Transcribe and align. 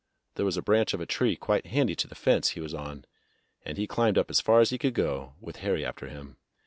There 0.33 0.47
was 0.47 0.57
a 0.57 0.63
branch 0.63 0.95
of 0.95 0.99
a 0.99 1.05
tree 1.05 1.35
quite 1.35 1.67
handy 1.67 1.95
to 1.97 2.07
the 2.07 2.15
fence 2.15 2.49
he 2.49 2.59
was 2.59 2.73
on, 2.73 3.05
and 3.63 3.77
he 3.77 3.85
climbed 3.85 4.17
up 4.17 4.31
as 4.31 4.41
far 4.41 4.59
as 4.59 4.71
he 4.71 4.79
could 4.79 4.95
go, 4.95 5.35
with 5.39 5.57
Harry 5.57 5.85
after 5.85 6.07
him. 6.07 6.37